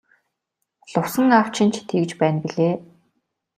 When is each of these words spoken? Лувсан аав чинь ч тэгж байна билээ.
Лувсан 0.91 1.29
аав 1.37 1.47
чинь 1.55 1.73
ч 1.73 1.75
тэгж 1.89 2.11
байна 2.21 2.39
билээ. 2.43 2.73